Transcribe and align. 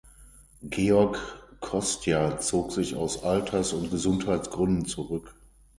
Georg 0.67 1.19
Kostya 1.59 2.39
zog 2.39 2.71
sich 2.71 2.95
aus 2.95 3.21
Alters- 3.21 3.73
und 3.73 3.91
Gesundheitsgründen 3.91 4.85
zurück. 4.85 5.35